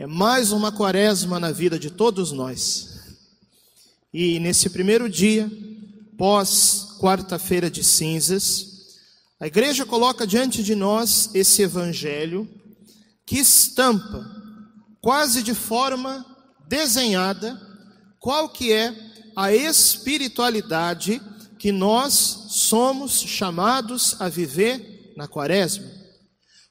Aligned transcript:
É 0.00 0.06
mais 0.06 0.52
uma 0.52 0.70
quaresma 0.70 1.40
na 1.40 1.50
vida 1.50 1.76
de 1.76 1.90
todos 1.90 2.30
nós. 2.30 3.00
E 4.14 4.38
nesse 4.38 4.70
primeiro 4.70 5.08
dia, 5.08 5.50
pós 6.16 6.96
quarta-feira 7.00 7.68
de 7.68 7.82
cinzas, 7.82 8.94
a 9.40 9.48
igreja 9.48 9.84
coloca 9.84 10.24
diante 10.24 10.62
de 10.62 10.76
nós 10.76 11.30
esse 11.34 11.62
evangelho 11.62 12.48
que 13.26 13.40
estampa, 13.40 14.24
quase 15.00 15.42
de 15.42 15.52
forma 15.52 16.24
desenhada, 16.68 17.60
qual 18.20 18.48
que 18.48 18.72
é 18.72 18.94
a 19.34 19.52
espiritualidade 19.52 21.20
que 21.58 21.72
nós 21.72 22.44
somos 22.50 23.20
chamados 23.20 24.14
a 24.20 24.28
viver 24.28 25.12
na 25.16 25.26
quaresma. 25.26 25.97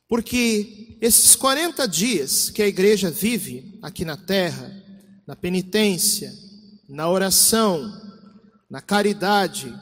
Porque 0.08 0.98
esses 1.02 1.36
40 1.36 1.88
dias 1.88 2.50
que 2.50 2.62
a 2.62 2.68
igreja 2.68 3.12
vive 3.12 3.78
aqui 3.82 4.06
na 4.06 4.16
terra, 4.16 4.72
na 5.26 5.36
penitência, 5.36 6.34
na 6.88 7.10
oração, 7.10 7.92
na 8.70 8.82
caridade, 8.82 9.74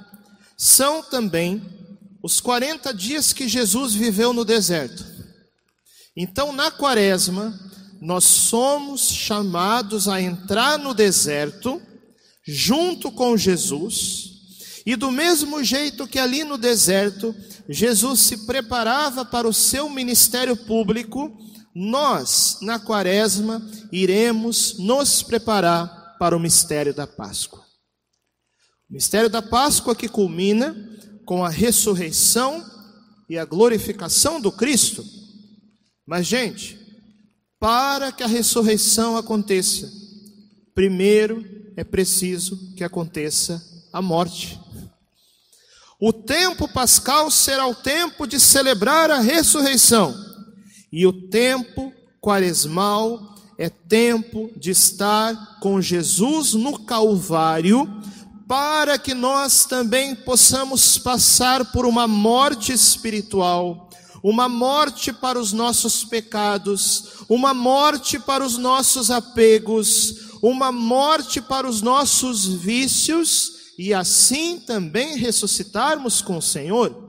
são 0.57 1.03
também 1.03 1.61
os 2.23 2.39
40 2.39 2.91
dias 2.93 3.33
que 3.33 3.47
Jesus 3.47 3.93
viveu 3.93 4.33
no 4.33 4.43
deserto. 4.43 5.05
Então, 6.17 6.51
na 6.51 6.71
quaresma, 6.71 7.59
nós 8.01 8.23
somos 8.23 9.09
chamados 9.09 10.07
a 10.07 10.21
entrar 10.21 10.79
no 10.79 10.93
deserto 10.93 11.81
junto 12.43 13.11
com 13.11 13.37
Jesus, 13.37 14.34
e 14.85 14.95
do 14.95 15.11
mesmo 15.11 15.63
jeito 15.63 16.07
que 16.07 16.19
ali 16.19 16.43
no 16.43 16.57
deserto, 16.57 17.35
Jesus 17.67 18.19
se 18.19 18.45
preparava 18.45 19.25
para 19.25 19.47
o 19.47 19.53
seu 19.53 19.89
ministério 19.89 20.55
público, 20.55 21.35
nós, 21.73 22.59
na 22.61 22.79
quaresma, 22.79 23.67
iremos 23.91 24.77
nos 24.77 25.23
preparar 25.23 26.15
para 26.19 26.37
o 26.37 26.39
mistério 26.39 26.93
da 26.93 27.07
Páscoa. 27.07 27.65
O 28.89 28.93
mistério 28.93 29.29
da 29.29 29.41
Páscoa 29.41 29.95
que 29.95 30.07
culmina 30.07 30.75
com 31.25 31.43
a 31.43 31.49
ressurreição 31.49 32.63
e 33.27 33.37
a 33.39 33.43
glorificação 33.43 34.39
do 34.39 34.51
Cristo. 34.51 35.03
Mas, 36.05 36.27
gente, 36.27 36.79
para 37.59 38.11
que 38.11 38.21
a 38.21 38.27
ressurreição 38.27 39.17
aconteça, 39.17 39.91
primeiro 40.75 41.43
é 41.75 41.83
preciso 41.83 42.75
que 42.75 42.83
aconteça 42.83 43.61
a 43.91 44.01
morte. 44.01 44.59
O 46.07 46.13
tempo 46.13 46.67
pascal 46.67 47.31
será 47.31 47.65
o 47.65 47.73
tempo 47.73 48.27
de 48.27 48.39
celebrar 48.39 49.09
a 49.09 49.21
ressurreição, 49.21 50.15
e 50.91 51.07
o 51.07 51.11
tempo 51.11 51.91
quaresmal 52.21 53.35
é 53.57 53.69
tempo 53.69 54.51
de 54.55 54.69
estar 54.69 55.57
com 55.59 55.81
Jesus 55.81 56.53
no 56.53 56.77
Calvário, 56.77 57.89
para 58.47 58.99
que 58.99 59.15
nós 59.15 59.65
também 59.65 60.13
possamos 60.13 60.99
passar 60.99 61.71
por 61.71 61.87
uma 61.87 62.07
morte 62.07 62.71
espiritual, 62.71 63.89
uma 64.21 64.47
morte 64.47 65.11
para 65.11 65.39
os 65.39 65.53
nossos 65.53 66.03
pecados, 66.03 67.25
uma 67.27 67.51
morte 67.51 68.19
para 68.19 68.45
os 68.45 68.59
nossos 68.59 69.09
apegos, 69.09 70.35
uma 70.39 70.71
morte 70.71 71.41
para 71.41 71.67
os 71.67 71.81
nossos 71.81 72.45
vícios 72.45 73.54
e 73.77 73.93
assim 73.93 74.59
também 74.59 75.17
ressuscitarmos 75.17 76.21
com 76.21 76.37
o 76.37 76.41
Senhor. 76.41 77.05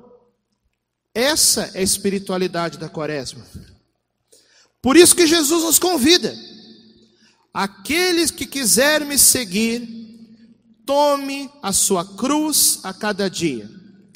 Essa 1.14 1.70
é 1.74 1.78
a 1.78 1.82
espiritualidade 1.82 2.78
da 2.78 2.88
quaresma. 2.88 3.44
Por 4.82 4.96
isso 4.96 5.16
que 5.16 5.26
Jesus 5.26 5.62
nos 5.64 5.78
convida. 5.78 6.34
Aqueles 7.52 8.30
que 8.30 8.46
quiser 8.46 9.04
me 9.04 9.18
seguir, 9.18 9.88
tome 10.84 11.50
a 11.62 11.72
sua 11.72 12.04
cruz 12.04 12.80
a 12.82 12.92
cada 12.92 13.30
dia. 13.30 13.68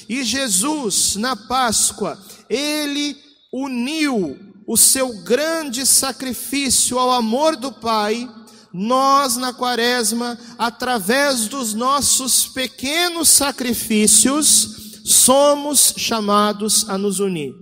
E 0.09 0.23
Jesus, 0.23 1.17
na 1.17 1.35
Páscoa, 1.35 2.21
ele 2.49 3.17
uniu 3.53 4.39
o 4.67 4.77
seu 4.77 5.23
grande 5.23 5.87
sacrifício 5.87 6.99
ao 6.99 7.11
amor 7.11 7.57
do 7.57 7.73
Pai 7.73 8.29
nós 8.73 9.37
na 9.37 9.53
quaresma, 9.53 10.39
através 10.57 11.49
dos 11.49 11.75
nossos 11.75 12.47
pequenos 12.47 13.29
sacrifícios, 13.29 15.03
somos 15.05 15.95
chamados 15.97 16.89
a 16.89 16.97
nos 16.97 17.19
unir 17.19 17.53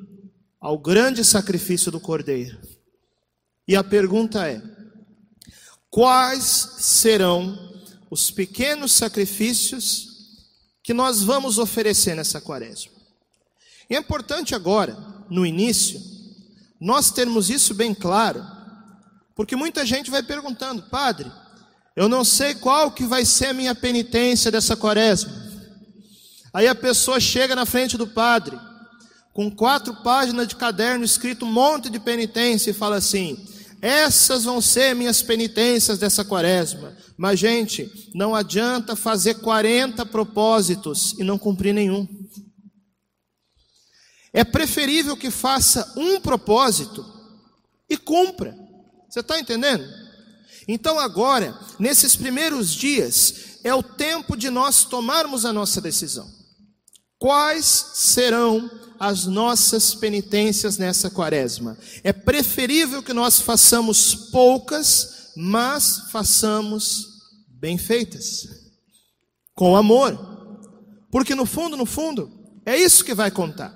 ao 0.61 0.79
grande 0.79 1.25
sacrifício 1.25 1.91
do 1.91 2.01
Cordeiro. 2.01 2.59
E 3.67 3.75
a 3.75 3.83
pergunta 3.83 4.47
é: 4.47 4.63
quais 5.91 6.75
serão 6.79 7.57
os 8.11 8.31
pequenos 8.31 8.93
sacrifícios 8.93 10.09
que 10.83 10.93
nós 10.93 11.23
vamos 11.23 11.59
oferecer 11.59 12.15
nessa 12.15 12.41
quaresma? 12.41 12.93
É 13.89 13.97
importante 13.97 14.55
agora, 14.55 14.97
no 15.31 15.47
início, 15.47 16.01
nós 16.79 17.11
termos 17.11 17.49
isso 17.49 17.75
bem 17.75 17.95
claro 17.95 18.58
porque 19.39 19.55
muita 19.55 19.87
gente 19.87 20.11
vai 20.11 20.21
perguntando, 20.21 20.83
padre, 20.83 21.31
eu 21.95 22.09
não 22.09 22.25
sei 22.25 22.57
qual 22.57 22.91
que 22.91 23.05
vai 23.05 23.25
ser 23.25 23.47
a 23.47 23.53
minha 23.53 23.73
penitência 23.73 24.51
dessa 24.51 24.77
quaresma. 24.77 25.31
Aí 26.53 26.67
a 26.67 26.75
pessoa 26.75 27.21
chega 27.21 27.55
na 27.55 27.65
frente 27.65 27.97
do 27.97 28.05
padre, 28.05 28.59
com 29.33 29.49
quatro 29.49 29.95
páginas 30.03 30.49
de 30.49 30.57
caderno 30.57 31.05
escrito 31.05 31.45
um 31.45 31.53
monte 31.53 31.89
de 31.89 32.01
penitência 32.01 32.73
e 32.73 32.75
fala 32.75 32.97
assim: 32.97 33.39
essas 33.81 34.43
vão 34.43 34.61
ser 34.61 34.93
minhas 34.97 35.23
penitências 35.23 36.01
dessa 36.01 36.25
quaresma. 36.25 36.97
Mas, 37.17 37.39
gente, 37.39 38.11
não 38.17 38.35
adianta 38.35 38.97
fazer 38.97 39.35
40 39.35 40.05
propósitos 40.07 41.15
e 41.17 41.23
não 41.23 41.39
cumprir 41.39 41.73
nenhum. 41.73 42.09
É 44.33 44.43
preferível 44.43 45.17
que 45.17 45.31
faça 45.31 45.95
um 45.97 46.21
propósito 46.21 47.07
e 47.89 47.97
cumpra. 47.97 48.67
Você 49.09 49.21
está 49.21 49.39
entendendo? 49.39 49.85
Então, 50.67 50.99
agora, 50.99 51.59
nesses 51.79 52.15
primeiros 52.15 52.75
dias, 52.75 53.59
é 53.65 53.75
o 53.75 53.83
tempo 53.83 54.37
de 54.37 54.51
nós 54.51 54.85
tomarmos 54.85 55.45
a 55.45 55.53
nossa 55.53 55.81
decisão. 55.81 56.31
Quais 57.19 57.65
serão 57.95 58.71
as 59.01 59.25
nossas 59.27 59.95
penitências 59.95 60.77
nessa 60.77 61.11
quaresma? 61.11 61.77
É 62.05 62.13
preferível 62.13 63.03
que 63.03 63.13
nós 63.13 63.41
façamos 63.41 64.15
poucas, 64.15 65.33
mas 65.35 66.11
façamos 66.13 67.07
bem 67.49 67.77
feitas, 67.77 68.47
com 69.55 69.75
amor, 69.75 70.17
porque 71.11 71.35
no 71.35 71.47
fundo, 71.47 71.77
no 71.77 71.87
fundo, 71.87 72.31
é 72.65 72.77
isso 72.77 73.05
que 73.05 73.15
vai 73.15 73.31
contar. 73.31 73.75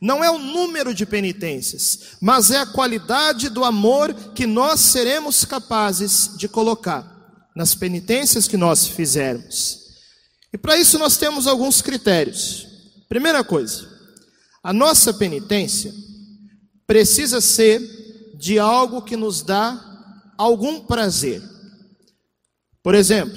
Não 0.00 0.22
é 0.22 0.30
o 0.30 0.38
número 0.38 0.94
de 0.94 1.04
penitências, 1.04 2.16
mas 2.20 2.50
é 2.50 2.58
a 2.58 2.66
qualidade 2.66 3.48
do 3.48 3.64
amor 3.64 4.14
que 4.34 4.46
nós 4.46 4.80
seremos 4.80 5.44
capazes 5.44 6.36
de 6.36 6.48
colocar 6.48 7.16
nas 7.54 7.74
penitências 7.74 8.46
que 8.46 8.56
nós 8.56 8.86
fizermos. 8.86 9.80
E 10.52 10.56
para 10.56 10.76
isso 10.76 10.98
nós 10.98 11.16
temos 11.16 11.46
alguns 11.46 11.82
critérios. 11.82 12.66
Primeira 13.08 13.42
coisa, 13.42 13.88
a 14.62 14.72
nossa 14.72 15.12
penitência 15.12 15.92
precisa 16.86 17.40
ser 17.40 17.80
de 18.38 18.58
algo 18.58 19.02
que 19.02 19.16
nos 19.16 19.42
dá 19.42 19.84
algum 20.38 20.80
prazer. 20.80 21.42
Por 22.82 22.94
exemplo, 22.94 23.36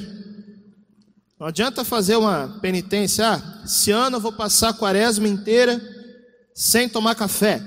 não 1.39 1.47
adianta 1.47 1.83
fazer 1.83 2.15
uma 2.15 2.59
penitência, 2.61 3.27
ah, 3.27 3.63
esse 3.65 3.89
ano 3.89 4.17
eu 4.17 4.21
vou 4.21 4.31
passar 4.31 4.69
a 4.69 4.73
quaresma 4.73 5.27
inteira 5.27 5.81
sem 6.61 6.87
tomar 6.87 7.15
café. 7.15 7.59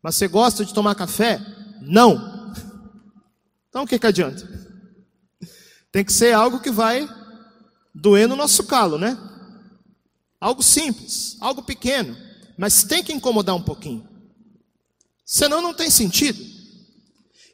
Mas 0.00 0.14
você 0.14 0.28
gosta 0.28 0.64
de 0.64 0.72
tomar 0.72 0.94
café? 0.94 1.40
Não. 1.82 2.54
Então 3.68 3.82
o 3.82 3.86
que, 3.86 3.98
que 3.98 4.06
adianta? 4.06 4.48
Tem 5.90 6.04
que 6.04 6.12
ser 6.12 6.32
algo 6.32 6.60
que 6.60 6.70
vai 6.70 7.08
doer 7.92 8.28
no 8.28 8.36
nosso 8.36 8.62
calo, 8.62 8.96
né? 8.96 9.18
Algo 10.40 10.62
simples, 10.62 11.36
algo 11.40 11.64
pequeno, 11.64 12.16
mas 12.56 12.84
tem 12.84 13.02
que 13.02 13.12
incomodar 13.12 13.56
um 13.56 13.62
pouquinho. 13.62 14.08
Senão 15.26 15.60
não 15.60 15.74
tem 15.74 15.90
sentido. 15.90 16.40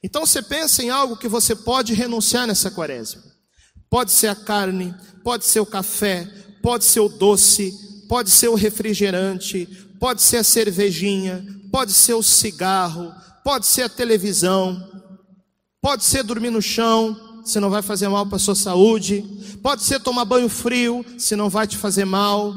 Então 0.03 0.27
você 0.27 0.43
pensa 0.43 0.83
em 0.83 0.91
algo 0.91 1.17
que 1.17 1.29
você 1.29 1.57
pode 1.57 1.95
renunciar 1.95 2.47
nessa 2.47 2.71
quaresma. 2.71 3.23
Pode 3.89 4.13
ser 4.13 4.27
a 4.27 4.35
carne, 4.35 4.95
pode 5.25 5.47
ser 5.47 5.61
o 5.61 5.67
café, 5.67 6.27
pode 6.63 6.85
ser 6.85 7.01
o 7.01 7.09
doce, 7.09 7.73
pode 8.07 8.31
ser 8.31 8.49
o 8.49 8.55
refrigerante, 8.55 9.86
pode 9.99 10.23
ser 10.23 10.39
a 10.39 10.45
cervejinha, 10.45 11.45
pode 11.71 11.93
ser 11.93 12.15
o 12.15 12.23
cigarro, 12.23 13.13
pode 13.45 13.67
ser 13.67 13.83
a 13.83 13.89
televisão, 13.89 14.83
pode 15.81 16.05
ser 16.05 16.23
dormir 16.23 16.51
no 16.51 16.63
chão, 16.63 17.43
se 17.45 17.61
não 17.61 17.71
vai 17.71 17.83
fazer 17.83 18.09
mal 18.09 18.27
para 18.27 18.37
a 18.37 18.41
sua 18.41 18.57
saúde, 18.57 19.23
pode 19.63 19.83
ser 19.83 20.01
tomar 20.01 20.25
banho 20.25 20.49
frio, 20.49 21.05
se 21.17 21.37
não 21.37 21.49
vai 21.49 21.67
te 21.67 21.77
fazer 21.77 22.05
mal, 22.05 22.53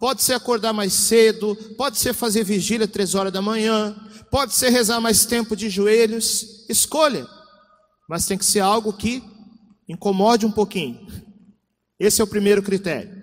pode 0.00 0.22
ser 0.22 0.32
acordar 0.32 0.72
mais 0.72 0.94
cedo, 0.94 1.54
pode 1.76 1.98
ser 1.98 2.14
fazer 2.14 2.42
vigília 2.42 2.88
três 2.88 3.14
horas 3.14 3.32
da 3.32 3.42
manhã, 3.42 3.94
pode 4.30 4.54
ser 4.54 4.70
rezar 4.70 5.00
mais 5.00 5.26
tempo 5.26 5.54
de 5.54 5.68
joelhos, 5.68 6.64
escolha. 6.68 7.26
Mas 8.08 8.26
tem 8.26 8.38
que 8.38 8.44
ser 8.44 8.60
algo 8.60 8.92
que 8.94 9.22
incomode 9.86 10.46
um 10.46 10.50
pouquinho. 10.50 11.06
Esse 11.98 12.22
é 12.22 12.24
o 12.24 12.26
primeiro 12.26 12.62
critério. 12.62 13.20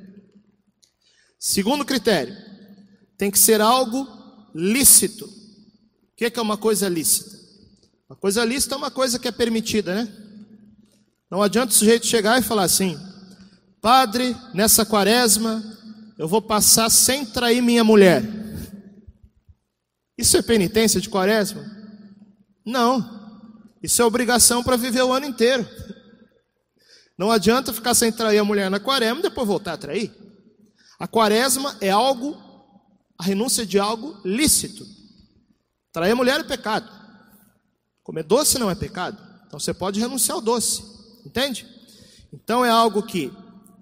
Segundo 1.39 1.83
critério, 1.83 2.35
tem 3.17 3.31
que 3.31 3.39
ser 3.39 3.61
algo 3.61 4.07
lícito. 4.53 5.25
O 5.25 6.15
que 6.15 6.31
é 6.35 6.41
uma 6.41 6.57
coisa 6.57 6.87
lícita? 6.87 7.37
Uma 8.09 8.15
coisa 8.15 8.45
lícita 8.45 8.75
é 8.75 8.77
uma 8.77 8.91
coisa 8.91 9.19
que 9.19 9.27
é 9.27 9.31
permitida, 9.31 9.95
né? 9.95 10.13
Não 11.29 11.41
adianta 11.41 11.71
o 11.71 11.75
sujeito 11.75 12.05
chegar 12.05 12.39
e 12.39 12.43
falar 12.43 12.63
assim: 12.63 12.97
Padre, 13.81 14.35
nessa 14.53 14.85
quaresma, 14.85 15.63
eu 16.17 16.27
vou 16.27 16.41
passar 16.41 16.89
sem 16.89 17.25
trair 17.25 17.61
minha 17.61 17.83
mulher. 17.83 18.23
Isso 20.17 20.35
é 20.37 20.41
penitência 20.41 20.99
de 20.99 21.09
quaresma? 21.09 21.63
Não. 22.65 23.17
Isso 23.83 24.01
é 24.01 24.05
obrigação 24.05 24.63
para 24.63 24.75
viver 24.75 25.03
o 25.03 25.13
ano 25.13 25.27
inteiro. 25.27 25.67
Não 27.17 27.31
adianta 27.31 27.73
ficar 27.73 27.93
sem 27.93 28.11
trair 28.11 28.39
a 28.39 28.43
mulher 28.43 28.69
na 28.69 28.79
quaresma 28.79 29.19
e 29.19 29.23
depois 29.23 29.47
voltar 29.47 29.73
a 29.73 29.77
trair. 29.77 30.13
A 30.99 31.07
quaresma 31.07 31.77
é 31.79 31.89
algo, 31.89 32.35
a 33.17 33.23
renúncia 33.23 33.65
de 33.65 33.79
algo 33.79 34.15
lícito. 34.23 34.85
Trair 35.91 36.15
mulher 36.15 36.39
é 36.39 36.43
pecado. 36.43 36.89
Comer 38.03 38.23
doce 38.23 38.59
não 38.59 38.69
é 38.69 38.75
pecado. 38.75 39.17
Então 39.47 39.59
você 39.59 39.73
pode 39.73 39.99
renunciar 39.99 40.35
ao 40.35 40.41
doce. 40.41 40.83
Entende? 41.25 41.67
Então 42.31 42.63
é 42.63 42.69
algo 42.69 43.03
que 43.03 43.31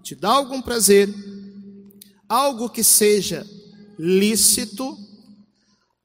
te 0.02 0.14
dá 0.14 0.30
algum 0.30 0.62
prazer, 0.62 1.12
algo 2.28 2.70
que 2.70 2.82
seja 2.82 3.46
lícito, 3.98 4.96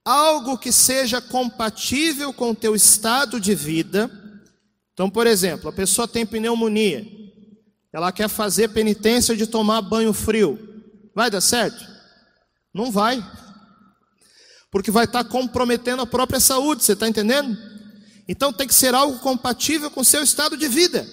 algo 0.04 0.58
que 0.58 0.72
seja 0.72 1.22
compatível 1.22 2.34
com 2.34 2.52
o 2.52 2.56
teu 2.56 2.76
estado 2.76 3.40
de 3.40 3.54
vida. 3.54 4.10
Então, 4.94 5.10
por 5.10 5.28
exemplo, 5.28 5.70
a 5.70 5.74
pessoa 5.74 6.08
tem 6.08 6.26
pneumonia, 6.26 7.06
ela 7.94 8.12
quer 8.12 8.28
fazer 8.28 8.70
penitência 8.70 9.36
de 9.36 9.48
tomar 9.48 9.82
banho 9.82 10.14
frio. 10.14 10.60
Vai 11.14 11.30
dar 11.30 11.42
certo? 11.42 11.91
Não 12.74 12.92
vai. 12.92 13.24
Porque 14.72 14.92
vai 14.92 15.06
estar 15.06 15.24
comprometendo 15.26 16.02
a 16.02 16.08
própria 16.08 16.40
saúde, 16.40 16.84
você 16.84 16.94
está 16.94 17.08
entendendo? 17.08 17.58
Então 18.28 18.54
tem 18.54 18.68
que 18.68 18.74
ser 18.74 18.96
algo 18.96 19.20
compatível 19.20 19.92
com 19.92 20.02
o 20.02 20.06
seu 20.06 20.24
estado 20.24 20.56
de 20.56 20.68
vida. 20.68 21.06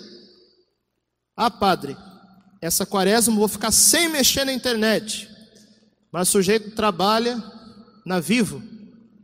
Ah, 1.37 1.51
padre, 1.51 1.97
essa 2.61 2.87
quaresma 2.87 3.35
eu 3.35 3.39
vou 3.39 3.49
ficar 3.49 3.73
sem 3.73 4.09
mexer 4.09 4.45
na 4.45 4.53
internet. 4.53 5.29
Mas 6.13 6.29
o 6.29 6.33
sujeito 6.33 6.71
trabalha 6.73 7.43
na 8.05 8.21
Vivo. 8.21 8.63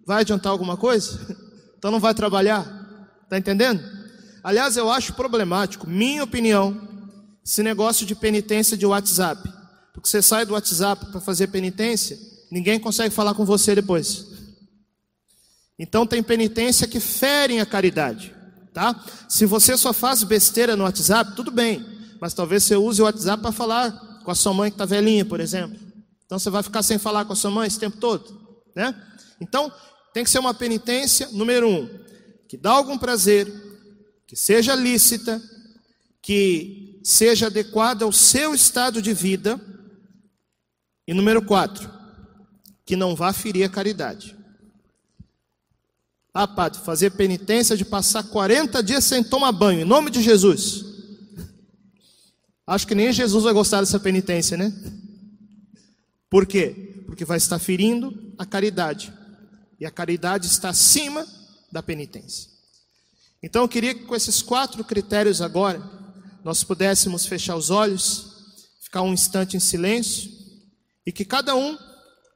Vai 0.07 0.21
adiantar 0.21 0.53
alguma 0.53 0.77
coisa? 0.77 1.45
Então 1.77 1.93
não 1.93 2.01
vai 2.01 2.15
trabalhar. 2.15 2.65
Está 3.25 3.37
entendendo? 3.37 3.85
Aliás, 4.43 4.75
eu 4.79 4.91
acho 4.91 5.13
problemático, 5.13 5.87
minha 5.87 6.25
opinião, 6.25 6.81
esse 7.45 7.63
negócio 7.63 8.07
de 8.07 8.15
penitência 8.15 8.75
de 8.75 8.87
WhatsApp. 8.87 9.47
Porque 9.95 10.07
você 10.07 10.21
sai 10.21 10.45
do 10.45 10.53
WhatsApp 10.53 11.07
para 11.07 11.21
fazer 11.23 11.47
penitência, 11.47 12.19
ninguém 12.51 12.79
consegue 12.79 13.15
falar 13.15 13.33
com 13.33 13.47
você 13.47 13.75
depois. 13.75 14.27
Então 15.79 16.07
tem 16.07 16.23
penitência 16.23 16.87
que 16.87 17.01
ferem 17.01 17.63
a 17.63 17.67
caridade, 17.67 18.35
tá? 18.75 19.03
Se 19.31 19.47
você 19.47 19.79
só 19.79 19.95
faz 19.95 20.23
besteira 20.23 20.77
no 20.77 20.85
WhatsApp, 20.85 21.35
tudo 21.35 21.51
bem 21.51 21.95
mas 22.25 22.33
talvez 22.33 22.63
você 22.65 22.75
use 22.75 23.03
o 23.03 23.05
WhatsApp 23.05 23.43
para 23.43 23.53
falar 23.53 23.93
com 24.25 24.31
a 24.31 24.35
sua 24.35 24.55
mãe 24.55 24.71
que 24.71 24.77
está 24.77 24.87
velhinha, 24.87 25.27
por 25.27 25.41
exemplo. 25.41 25.79
Então 26.25 26.39
você 26.39 26.49
vai 26.49 26.63
ficar 26.63 26.83
sem 26.83 26.97
falar 26.97 27.27
com 27.27 27.35
a 27.35 27.37
sua 27.37 27.51
mãe 27.51 27.67
esse 27.67 27.79
tempo 27.79 27.99
todo, 27.99 28.41
né? 28.75 28.95
Então 29.39 29.71
tem 30.15 30.25
que 30.25 30.31
ser 30.31 30.39
uma 30.39 30.55
penitência, 30.55 31.29
número 31.33 31.69
um, 31.69 31.87
que 32.49 32.57
dá 32.57 32.71
algum 32.71 32.97
prazer, 32.97 33.47
que 34.27 34.35
seja 34.35 34.75
lícita, 34.75 35.39
que 36.23 36.99
seja 37.05 37.49
adequada 37.49 38.07
ao 38.07 38.13
seu 38.13 38.55
estado 38.55 39.03
de 39.03 39.13
vida. 39.13 39.61
E 41.07 41.13
número 41.13 41.43
quatro, 41.45 41.91
que 42.85 42.97
não 42.97 43.15
vá 43.15 43.33
ferir 43.33 43.65
a 43.65 43.69
caridade. 43.69 44.37
Ah, 46.33 46.49
padre, 46.49 46.81
fazer 46.81 47.11
penitência 47.11 47.77
de 47.77 47.85
passar 47.85 48.25
40 48.25 48.83
dias 48.83 49.05
sem 49.05 49.23
tomar 49.23 49.53
banho, 49.53 49.83
em 49.83 49.85
nome 49.85 50.11
de 50.11 50.21
Jesus. 50.21 50.85
Acho 52.67 52.87
que 52.87 52.95
nem 52.95 53.13
Jesus 53.13 53.45
vai 53.45 53.53
gostar 53.53 53.81
dessa 53.81 54.01
penitência, 54.01 54.57
né? 54.57 54.73
Por 56.29 56.47
quê? 56.47 57.05
Porque 57.07 57.25
vai 57.25 57.37
estar 57.37 57.59
ferindo 57.59 58.35
a 58.37 58.45
caridade. 58.45 59.13
E 59.79 59.87
a 59.87 59.91
caridade 59.91 60.47
está 60.47 60.71
acima 60.71 61.27
da 61.71 61.83
penitência. 61.83 62.51
Então 63.43 63.63
eu 63.63 63.69
queria 63.69 63.95
que 63.95 64.05
com 64.05 64.17
esses 64.17 64.41
quatro 64.41 64.83
critérios 64.83 65.43
agora, 65.43 65.81
nós 66.43 66.65
pudéssemos 66.65 67.27
fechar 67.27 67.55
os 67.57 67.71
olhos, 67.71 68.57
ficar 68.81 69.03
um 69.03 69.13
instante 69.13 69.57
em 69.57 69.61
silêncio, 69.61 70.33
e 71.07 71.13
que 71.13 71.25
cada 71.25 71.55
um, 71.55 71.77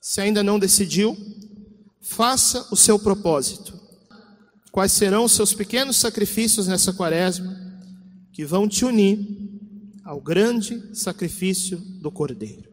se 0.00 0.20
ainda 0.20 0.42
não 0.42 0.58
decidiu, 0.58 1.16
faça 2.00 2.66
o 2.70 2.76
seu 2.76 2.98
propósito. 2.98 3.78
Quais 4.70 4.92
serão 4.92 5.24
os 5.24 5.32
seus 5.32 5.52
pequenos 5.52 5.96
sacrifícios 5.96 6.66
nessa 6.66 6.92
quaresma 6.92 7.56
que 8.32 8.44
vão 8.44 8.68
te 8.68 8.84
unir 8.84 9.18
ao 10.08 10.22
grande 10.22 10.82
sacrifício 10.94 11.76
do 12.00 12.10
Cordeiro. 12.10 12.70